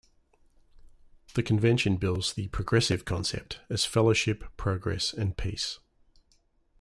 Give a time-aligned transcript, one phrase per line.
[1.35, 5.77] The Convention bills the "progressive concept" as "fellowship, progress, and peace.